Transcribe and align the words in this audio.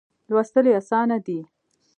لوستل 0.29 0.65
یې 0.69 0.73
آسانه 0.79 1.17
دي. 1.25 1.39